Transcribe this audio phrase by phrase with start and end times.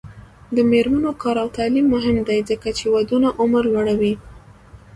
[0.55, 4.13] د میرمنو کار او تعلیم مهم دی ځکه چې ودونو عمر لوړوي.